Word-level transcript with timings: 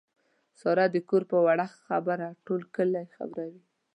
ساره 0.59 0.85
د 0.91 0.97
کور 1.09 1.23
په 1.31 1.37
وړه 1.45 1.65
خبره 1.85 2.27
ټول 2.45 2.61
کلی 2.75 3.03
خبروي. 3.15 3.63